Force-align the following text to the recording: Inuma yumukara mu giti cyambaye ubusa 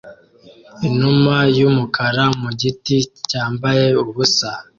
Inuma 0.87 1.35
yumukara 1.57 2.23
mu 2.41 2.49
giti 2.59 2.97
cyambaye 3.29 3.85
ubusa 4.03 4.49